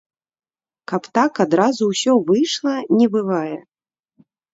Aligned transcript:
Каб 0.91 1.03
так 1.17 1.41
адразу 1.45 1.83
ўсё 1.91 2.13
выйшла, 2.29 2.73
не 3.03 3.07
бывае. 3.17 3.55